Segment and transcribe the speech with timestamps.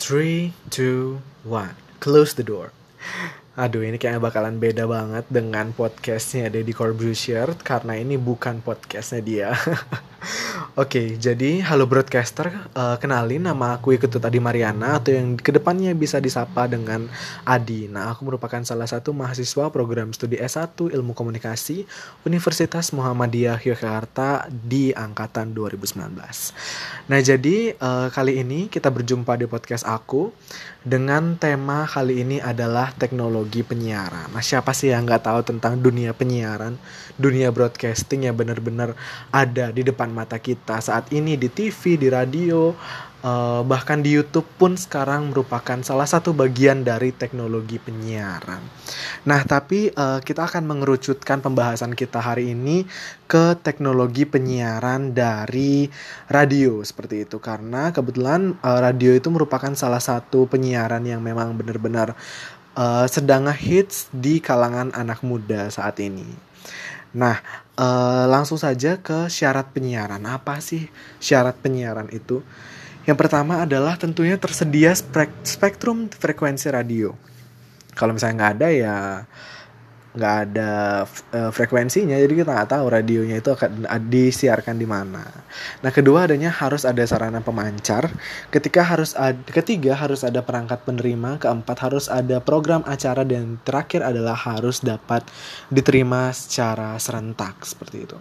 [0.00, 1.76] Three, two, one.
[2.00, 2.72] Close the door.
[3.60, 9.52] Aduh, ini kayaknya bakalan beda banget dengan podcastnya Deddy Corbusier karena ini bukan podcastnya dia.
[10.80, 15.92] Oke, jadi halo broadcaster, uh, kenalin nama aku Iketut Adi Mariana atau yang ke depannya
[15.92, 17.04] bisa disapa dengan
[17.44, 17.84] Adi.
[17.84, 21.84] Nah, aku merupakan salah satu mahasiswa program studi S1 Ilmu Komunikasi
[22.24, 26.16] Universitas Muhammadiyah Yogyakarta di angkatan 2019.
[27.12, 30.32] Nah, jadi uh, kali ini kita berjumpa di podcast aku
[30.80, 34.32] dengan tema kali ini adalah teknologi penyiaran.
[34.32, 36.80] Nah, siapa sih yang nggak tahu tentang dunia penyiaran,
[37.20, 38.96] dunia broadcasting yang benar-benar
[39.28, 42.70] ada di depan mata kita saat ini di TV, di radio,
[43.24, 48.60] uh, bahkan di YouTube pun sekarang merupakan salah satu bagian dari teknologi penyiaran.
[49.26, 52.84] Nah, tapi uh, kita akan mengerucutkan pembahasan kita hari ini
[53.28, 55.88] ke teknologi penyiaran dari
[56.28, 62.16] radio seperti itu karena kebetulan uh, radio itu merupakan salah satu penyiaran yang memang benar-benar
[62.76, 66.50] uh, sedang hits di kalangan anak muda saat ini.
[67.10, 67.42] Nah,
[67.74, 70.22] uh, langsung saja ke syarat penyiaran.
[70.26, 70.86] Apa sih
[71.18, 72.42] syarat penyiaran itu?
[73.08, 74.94] Yang pertama adalah tentunya tersedia
[75.42, 77.16] spektrum frekuensi radio.
[77.98, 78.96] Kalau misalnya nggak ada ya
[80.10, 85.22] nggak ada uh, frekuensinya jadi kita nggak tahu radionya itu akan disiarkan di mana.
[85.86, 88.10] Nah kedua adanya harus ada sarana pemancar.
[88.50, 91.38] Ketika harus ada, ketiga harus ada perangkat penerima.
[91.38, 95.22] Keempat harus ada program acara dan terakhir adalah harus dapat
[95.70, 98.18] diterima secara serentak seperti itu.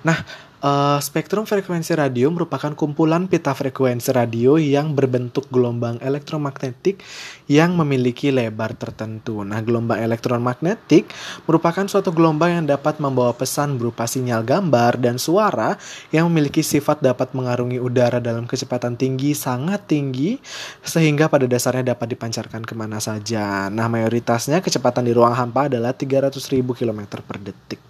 [0.00, 7.00] Nah Uh, spektrum frekuensi radio merupakan kumpulan pita frekuensi radio yang berbentuk gelombang elektromagnetik
[7.48, 9.40] yang memiliki lebar tertentu.
[9.40, 11.08] Nah, gelombang elektromagnetik
[11.48, 15.80] merupakan suatu gelombang yang dapat membawa pesan berupa sinyal gambar dan suara
[16.12, 20.36] yang memiliki sifat dapat mengarungi udara dalam kecepatan tinggi sangat tinggi
[20.84, 23.72] sehingga pada dasarnya dapat dipancarkan ke mana saja.
[23.72, 26.36] Nah, mayoritasnya kecepatan di ruang hampa adalah 300.000
[26.76, 27.89] km per detik.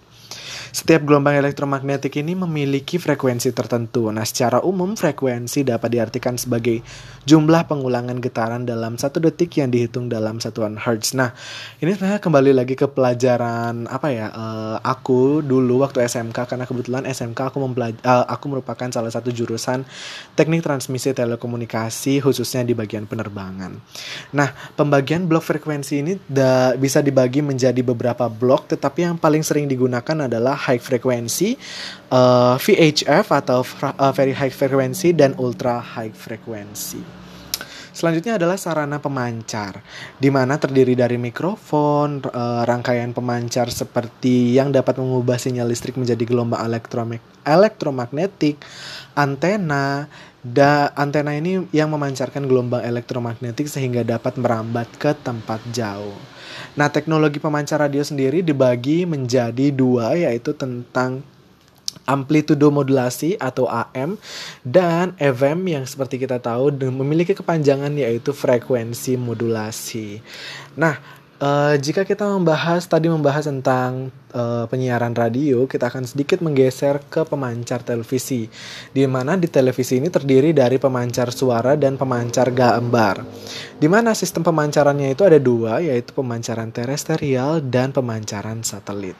[0.71, 4.07] Setiap gelombang elektromagnetik ini memiliki frekuensi tertentu.
[4.07, 6.79] Nah, secara umum frekuensi dapat diartikan sebagai
[7.27, 11.11] jumlah pengulangan getaran dalam satu detik yang dihitung dalam satuan hertz.
[11.11, 11.35] Nah,
[11.83, 14.31] ini sebenarnya kembali lagi ke pelajaran apa ya?
[14.31, 19.83] Uh, aku dulu waktu SMK karena kebetulan SMK aku uh, aku merupakan salah satu jurusan
[20.39, 23.75] teknik transmisi telekomunikasi khususnya di bagian penerbangan.
[24.31, 26.15] Nah, pembagian blok frekuensi ini
[26.79, 31.57] bisa dibagi menjadi beberapa blok, tetapi yang paling sering digunakan adalah high frequency,
[32.13, 37.01] uh, VHF atau uh, very high frequency dan ultra high frequency.
[37.91, 39.83] Selanjutnya adalah sarana pemancar,
[40.15, 46.23] di mana terdiri dari mikrofon, uh, rangkaian pemancar seperti yang dapat mengubah sinyal listrik menjadi
[46.23, 46.63] gelombang
[47.43, 48.63] elektromagnetik,
[49.11, 50.07] antena,
[50.41, 56.15] da antena ini yang memancarkan gelombang elektromagnetik sehingga dapat merambat ke tempat jauh.
[56.79, 61.27] Nah, teknologi pemancar radio sendiri dibagi menjadi dua, yaitu tentang
[62.05, 64.17] amplitudo modulasi atau AM
[64.65, 70.21] dan FM yang seperti kita tahu memiliki kepanjangan yaitu frekuensi modulasi.
[70.77, 77.01] Nah, Uh, jika kita membahas tadi membahas tentang uh, penyiaran radio, kita akan sedikit menggeser
[77.09, 78.45] ke pemancar televisi.
[78.93, 83.25] Di mana di televisi ini terdiri dari pemancar suara dan pemancar gambar.
[83.73, 89.17] Di mana sistem pemancarannya itu ada dua, yaitu pemancaran terestrial dan pemancaran satelit.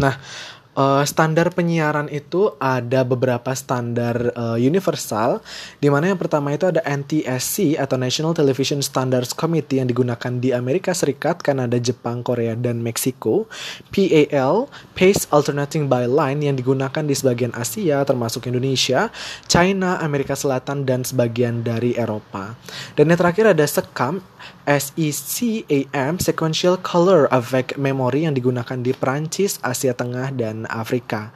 [0.00, 0.16] Nah,
[0.78, 5.42] uh, standar penyiaran itu ada beberapa standar uh, universal
[5.82, 10.54] di mana yang pertama itu ada NTSC atau National Television Standards Committee yang digunakan di
[10.54, 13.50] Amerika Serikat, Kanada, Jepang, Korea dan Meksiko.
[13.90, 19.10] PAL Pace Alternating by Line yang digunakan di sebagian Asia termasuk Indonesia,
[19.50, 22.54] China, Amerika Selatan dan sebagian dari Eropa.
[22.94, 24.22] Dan yang terakhir ada SECAM
[24.68, 31.32] SECAM Sequential Color Avec Memory yang digunakan di Prancis, Asia Tengah, dan Afrika.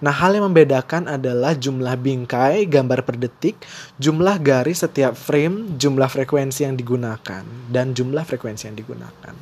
[0.00, 3.60] Nah, hal yang membedakan adalah jumlah bingkai gambar per detik,
[3.98, 9.34] jumlah garis setiap frame, jumlah frekuensi yang digunakan, dan jumlah frekuensi yang digunakan.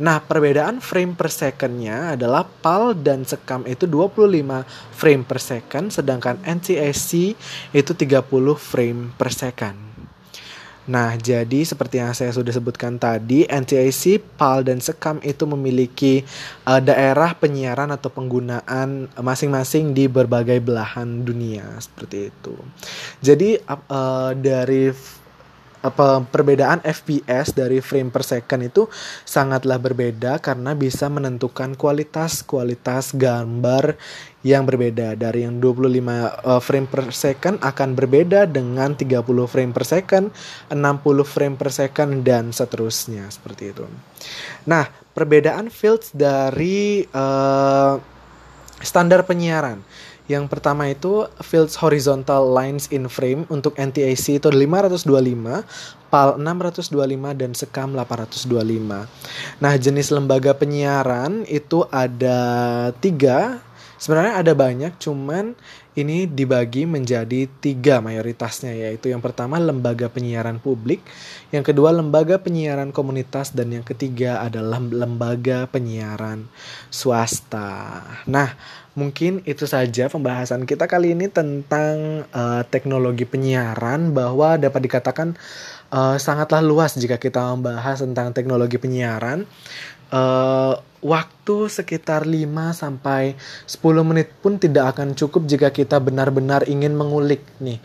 [0.00, 4.64] Nah, perbedaan frame per secondnya adalah PAL dan SECAM itu 25
[4.94, 7.34] frame per second, sedangkan NTSC
[7.74, 8.24] itu 30
[8.58, 9.93] frame per second.
[10.84, 16.20] Nah, jadi seperti yang saya sudah sebutkan tadi, NTIC, PAL, dan SEKAM itu memiliki
[16.68, 22.54] uh, daerah penyiaran atau penggunaan masing-masing di berbagai belahan dunia seperti itu.
[23.24, 24.92] Jadi uh, dari
[25.84, 28.88] apa perbedaan FPS dari frame per second itu
[29.28, 34.00] sangatlah berbeda karena bisa menentukan kualitas-kualitas gambar
[34.40, 35.12] yang berbeda.
[35.12, 40.32] Dari yang 25 uh, frame per second akan berbeda dengan 30 frame per second,
[40.72, 40.80] 60
[41.28, 43.28] frame per second dan seterusnya.
[43.28, 43.84] Seperti itu.
[44.64, 48.00] Nah, perbedaan fields dari uh,
[48.80, 49.84] standar penyiaran
[50.24, 55.04] yang pertama itu fields horizontal lines in frame untuk NTAC itu 525,
[56.08, 59.04] PAL 625 dan SECAM 825.
[59.60, 62.40] Nah, jenis lembaga penyiaran itu ada
[63.04, 63.60] tiga.
[64.00, 65.52] Sebenarnya ada banyak, cuman
[65.94, 71.02] ini dibagi menjadi tiga mayoritasnya yaitu yang pertama lembaga penyiaran publik,
[71.54, 76.50] yang kedua lembaga penyiaran komunitas dan yang ketiga adalah lembaga penyiaran
[76.90, 78.02] swasta.
[78.26, 78.54] Nah,
[78.94, 85.34] Mungkin itu saja pembahasan kita kali ini tentang uh, teknologi penyiaran bahwa dapat dikatakan
[85.90, 89.50] uh, sangatlah luas jika kita membahas tentang teknologi penyiaran.
[90.14, 93.34] Uh, waktu sekitar 5 sampai
[93.66, 97.82] 10 menit pun tidak akan cukup jika kita benar-benar ingin mengulik nih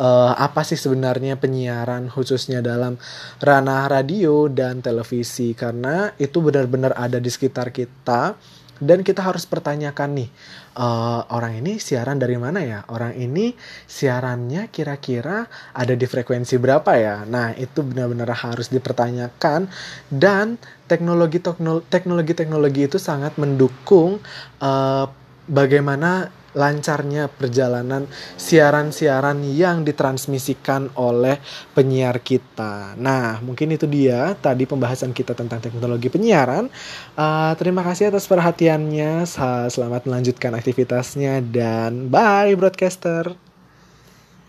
[0.00, 3.02] uh, apa sih sebenarnya penyiaran khususnya dalam
[3.42, 5.52] ranah radio dan televisi.
[5.52, 8.38] Karena itu benar-benar ada di sekitar kita
[8.82, 10.28] dan kita harus pertanyakan nih
[10.74, 12.82] uh, orang ini siaran dari mana ya?
[12.90, 13.54] Orang ini
[13.86, 17.22] siarannya kira-kira ada di frekuensi berapa ya?
[17.22, 19.70] Nah itu benar-benar harus dipertanyakan.
[20.10, 20.58] Dan
[20.90, 21.38] teknologi
[21.86, 24.18] teknologi teknologi itu sangat mendukung
[24.58, 25.06] uh,
[25.46, 31.40] bagaimana lancarnya perjalanan siaran-siaran yang ditransmisikan oleh
[31.72, 32.96] penyiar kita.
[32.96, 36.68] Nah, mungkin itu dia tadi pembahasan kita tentang teknologi penyiaran.
[37.16, 39.24] Uh, terima kasih atas perhatiannya.
[39.68, 43.51] Selamat melanjutkan aktivitasnya dan bye broadcaster.